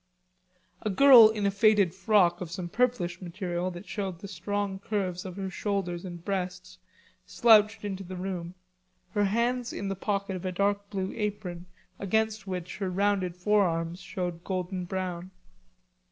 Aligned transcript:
A 0.81 0.89
girl 0.89 1.29
in 1.29 1.45
a 1.45 1.51
faded 1.51 1.93
frock 1.93 2.41
of 2.41 2.49
some 2.49 2.67
purplish 2.69 3.21
material 3.21 3.69
that 3.69 3.87
showed 3.87 4.17
the 4.17 4.27
strong 4.27 4.79
curves 4.79 5.25
of 5.25 5.35
her 5.35 5.51
shoulders 5.51 6.03
and 6.05 6.25
breasts 6.25 6.79
slouched 7.27 7.85
into 7.85 8.03
the 8.03 8.15
room, 8.15 8.55
her 9.11 9.25
hands 9.25 9.71
in 9.71 9.89
the 9.89 9.95
pocket 9.95 10.35
of 10.35 10.43
a 10.43 10.51
dark 10.51 10.89
blue 10.89 11.13
apron 11.15 11.67
against 11.99 12.47
which 12.47 12.77
her 12.77 12.89
rounded 12.89 13.35
forearms 13.37 13.99
showed 13.99 14.43
golden 14.43 14.85
brown. 14.85 15.29